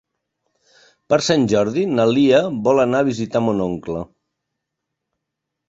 [1.13, 4.05] Per Sant Jordi na Lia vol anar a visitar mon oncle.